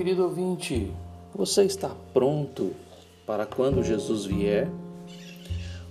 querido 0.00 0.22
ouvinte, 0.22 0.90
você 1.34 1.62
está 1.64 1.94
pronto 2.14 2.72
para 3.26 3.44
quando 3.44 3.84
Jesus 3.84 4.24
vier? 4.24 4.66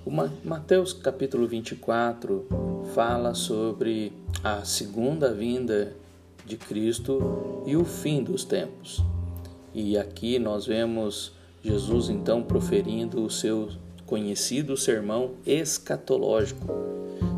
O 0.04 0.10
Mateus 0.44 0.94
capítulo 0.94 1.48
24 1.48 2.44
fala 2.96 3.36
sobre 3.36 4.12
a 4.44 4.66
segunda 4.66 5.32
vinda 5.32 5.96
de 6.44 6.58
Cristo 6.58 7.62
e 7.68 7.78
o 7.78 7.86
fim 7.86 8.24
dos 8.24 8.44
tempos. 8.44 9.00
E 9.76 9.96
aqui 9.96 10.40
nós 10.40 10.66
vemos 10.66 11.32
Jesus 11.62 12.10
então 12.10 12.42
proferindo 12.42 13.24
o 13.24 13.30
seu 13.30 13.70
conhecido 14.08 14.76
sermão 14.76 15.36
escatológico. 15.46 16.66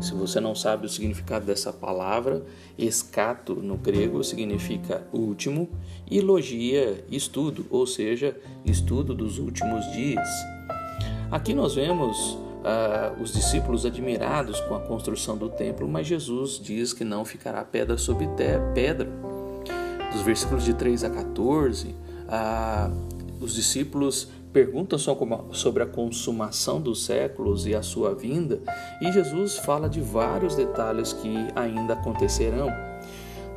Se 0.00 0.14
você 0.14 0.40
não 0.40 0.54
sabe 0.54 0.86
o 0.86 0.88
significado 0.88 1.46
dessa 1.46 1.72
palavra, 1.72 2.44
escato 2.76 3.54
no 3.54 3.76
grego 3.76 4.22
significa 4.24 5.06
último 5.12 5.68
e 6.10 6.20
logia, 6.20 7.04
estudo, 7.10 7.66
ou 7.70 7.86
seja, 7.86 8.36
estudo 8.64 9.14
dos 9.14 9.38
últimos 9.38 9.84
dias. 9.92 10.28
Aqui 11.30 11.54
nós 11.54 11.74
vemos 11.74 12.36
uh, 12.62 13.22
os 13.22 13.32
discípulos 13.32 13.84
admirados 13.84 14.60
com 14.60 14.74
a 14.74 14.80
construção 14.80 15.36
do 15.36 15.48
templo, 15.48 15.88
mas 15.88 16.06
Jesus 16.06 16.60
diz 16.62 16.92
que 16.92 17.04
não 17.04 17.24
ficará 17.24 17.64
pedra 17.64 17.96
sobre 17.96 18.28
pedra. 18.74 19.08
Dos 20.12 20.22
versículos 20.22 20.64
de 20.64 20.74
3 20.74 21.04
a 21.04 21.10
14, 21.10 21.88
uh, 21.88 21.94
ah, 22.28 22.90
os 23.40 23.54
discípulos 23.54 24.28
perguntam 24.52 24.98
sobre 24.98 25.82
a 25.82 25.86
consumação 25.86 26.80
dos 26.80 27.04
séculos 27.04 27.66
e 27.66 27.74
a 27.74 27.82
sua 27.82 28.14
vinda, 28.14 28.60
e 29.00 29.10
Jesus 29.10 29.56
fala 29.56 29.88
de 29.88 30.00
vários 30.00 30.54
detalhes 30.54 31.12
que 31.12 31.34
ainda 31.56 31.94
acontecerão. 31.94 32.68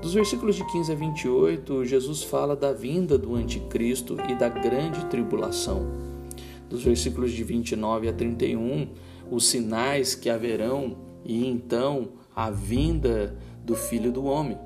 Dos 0.02 0.14
versículos 0.14 0.56
de 0.56 0.66
15 0.72 0.92
a 0.92 0.96
28, 0.96 1.86
Jesus 1.86 2.24
fala 2.24 2.56
da 2.56 2.72
vinda 2.72 3.18
do 3.18 3.36
Anticristo 3.36 4.18
e 4.30 4.36
da 4.36 4.48
grande 4.48 5.04
tribulação. 5.06 5.86
Dos 6.70 6.84
versículos 6.84 7.32
de 7.32 7.44
29 7.44 8.08
a 8.08 8.14
31, 8.14 8.88
os 9.30 9.48
sinais 9.48 10.16
que 10.16 10.30
haverão 10.30 10.98
e 11.24 11.46
então 11.48 12.10
a 12.36 12.50
vinda 12.50 13.36
do 13.64 13.76
Filho 13.76 14.12
do 14.12 14.26
Homem. 14.26 14.58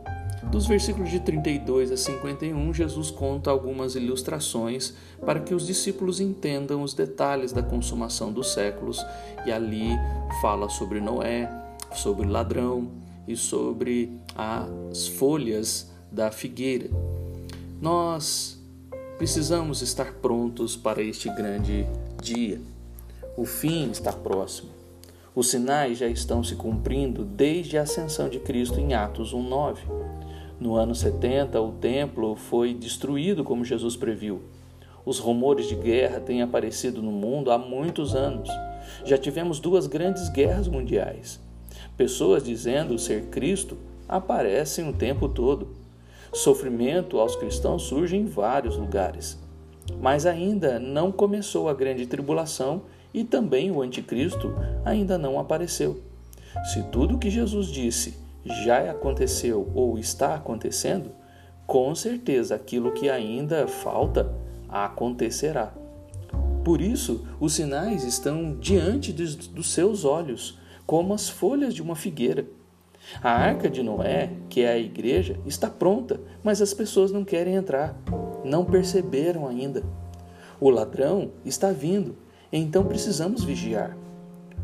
Dos 0.43 0.65
versículos 0.65 1.11
de 1.11 1.19
32 1.19 1.91
a 1.91 1.97
51, 1.97 2.73
Jesus 2.73 3.11
conta 3.11 3.51
algumas 3.51 3.95
ilustrações 3.95 4.93
para 5.23 5.39
que 5.39 5.53
os 5.53 5.67
discípulos 5.67 6.19
entendam 6.19 6.81
os 6.81 6.93
detalhes 6.93 7.51
da 7.51 7.61
consumação 7.61 8.31
dos 8.31 8.53
séculos, 8.53 9.05
e 9.45 9.51
ali 9.51 9.89
fala 10.41 10.69
sobre 10.69 11.01
Noé, 11.01 11.49
sobre 11.93 12.27
ladrão 12.27 12.89
e 13.27 13.35
sobre 13.35 14.11
as 14.35 15.07
folhas 15.07 15.91
da 16.11 16.31
figueira. 16.31 16.89
Nós 17.81 18.59
precisamos 19.17 19.81
estar 19.81 20.13
prontos 20.13 20.75
para 20.75 21.01
este 21.01 21.29
grande 21.29 21.85
dia. 22.21 22.59
O 23.37 23.45
fim 23.45 23.91
está 23.91 24.11
próximo. 24.11 24.69
Os 25.35 25.51
sinais 25.51 25.99
já 25.99 26.07
estão 26.07 26.43
se 26.43 26.55
cumprindo 26.55 27.23
desde 27.23 27.77
a 27.77 27.83
ascensão 27.83 28.27
de 28.27 28.39
Cristo 28.39 28.79
em 28.79 28.93
Atos 28.93 29.33
1:9. 29.33 29.79
No 30.59 30.75
ano 30.75 30.93
70, 30.93 31.61
o 31.61 31.71
templo 31.71 32.35
foi 32.35 32.73
destruído 32.73 33.45
como 33.45 33.63
Jesus 33.63 33.95
previu. 33.95 34.41
Os 35.05 35.17
rumores 35.17 35.69
de 35.69 35.75
guerra 35.75 36.19
têm 36.19 36.41
aparecido 36.41 37.01
no 37.01 37.13
mundo 37.13 37.49
há 37.49 37.57
muitos 37.57 38.13
anos. 38.13 38.49
Já 39.05 39.17
tivemos 39.17 39.61
duas 39.61 39.87
grandes 39.87 40.27
guerras 40.27 40.67
mundiais. 40.67 41.39
Pessoas 41.95 42.43
dizendo 42.43 42.99
ser 42.99 43.27
Cristo 43.27 43.77
aparecem 44.07 44.89
o 44.89 44.93
tempo 44.93 45.29
todo. 45.29 45.69
Sofrimento 46.33 47.19
aos 47.19 47.37
cristãos 47.37 47.83
surge 47.83 48.17
em 48.17 48.25
vários 48.25 48.75
lugares. 48.75 49.39
Mas 50.01 50.25
ainda 50.25 50.77
não 50.77 51.09
começou 51.09 51.69
a 51.69 51.73
grande 51.73 52.05
tribulação 52.05 52.81
e 53.13 53.23
também 53.23 53.71
o 53.71 53.81
anticristo 53.81 54.53
ainda 54.83 55.17
não 55.17 55.39
apareceu. 55.39 56.01
Se 56.73 56.83
tudo 56.83 57.15
o 57.15 57.17
que 57.17 57.29
Jesus 57.29 57.67
disse 57.67 58.28
já 58.63 58.89
aconteceu 58.89 59.69
ou 59.73 59.97
está 59.97 60.35
acontecendo, 60.35 61.11
com 61.67 61.93
certeza 61.93 62.55
aquilo 62.55 62.91
que 62.91 63.09
ainda 63.09 63.67
falta 63.67 64.33
acontecerá. 64.67 65.73
Por 66.63 66.81
isso, 66.81 67.25
os 67.39 67.53
sinais 67.53 68.03
estão 68.03 68.55
diante 68.55 69.13
dos 69.13 69.71
seus 69.71 70.03
olhos, 70.03 70.59
como 70.85 71.13
as 71.13 71.29
folhas 71.29 71.73
de 71.73 71.81
uma 71.81 71.95
figueira. 71.95 72.45
A 73.23 73.31
arca 73.31 73.69
de 73.69 73.81
Noé, 73.81 74.31
que 74.49 74.61
é 74.61 74.73
a 74.73 74.77
igreja, 74.77 75.39
está 75.45 75.69
pronta, 75.69 76.19
mas 76.43 76.61
as 76.61 76.73
pessoas 76.73 77.11
não 77.11 77.23
querem 77.23 77.55
entrar, 77.55 77.95
não 78.43 78.65
perceberam 78.65 79.47
ainda. 79.47 79.83
O 80.59 80.69
ladrão 80.69 81.31
está 81.45 81.71
vindo, 81.71 82.17
então 82.51 82.83
precisamos 82.83 83.43
vigiar. 83.43 83.95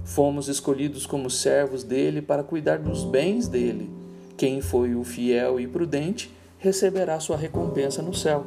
Fomos 0.06 0.48
escolhidos 0.48 1.08
como 1.08 1.32
servos 1.32 1.84
dele 1.84 2.22
para 2.22 2.44
cuidar 2.44 2.78
dos 2.78 3.04
bens 3.04 3.48
dele. 3.48 3.90
Quem 4.38 4.62
foi 4.62 4.94
o 4.94 5.04
fiel 5.04 5.60
e 5.60 5.68
prudente 5.68 6.32
receberá 6.60 7.20
sua 7.20 7.36
recompensa 7.36 8.04
no 8.04 8.14
céu. 8.14 8.46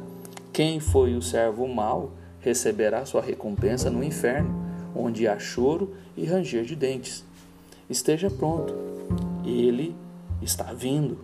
Quem 0.53 0.79
foi 0.79 1.15
o 1.15 1.21
servo 1.21 1.67
mau 1.67 2.13
receberá 2.39 3.05
sua 3.05 3.21
recompensa 3.21 3.89
no 3.89 4.01
inferno, 4.01 4.55
onde 4.95 5.27
há 5.27 5.37
choro 5.37 5.93
e 6.15 6.25
ranger 6.25 6.63
de 6.63 6.77
dentes. 6.77 7.25
Esteja 7.89 8.29
pronto, 8.29 8.73
ele 9.45 9.93
está 10.41 10.71
vindo. 10.71 11.19